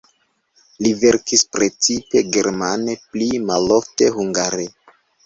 Li 0.85 0.93
verkis 1.01 1.43
precipe 1.57 2.23
germane, 2.37 2.97
pli 3.13 3.29
malofte 3.51 4.09
hungare. 4.17 4.67